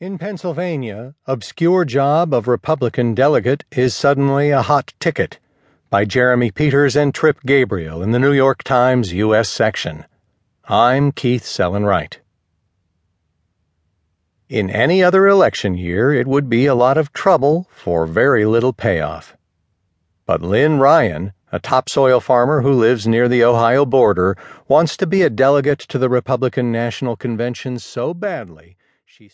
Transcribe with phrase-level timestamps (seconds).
[0.00, 5.38] In Pennsylvania, obscure job of Republican delegate is suddenly a hot ticket
[5.90, 9.50] by Jeremy Peters and Trip Gabriel in the New York Times U.S.
[9.50, 10.06] section.
[10.64, 12.18] I'm Keith Sellon-Wright.
[14.48, 18.72] In any other election year, it would be a lot of trouble for very little
[18.72, 19.36] payoff.
[20.24, 24.34] But Lynn Ryan, a topsoil farmer who lives near the Ohio border,
[24.66, 28.78] wants to be a delegate to the Republican National Convention so badly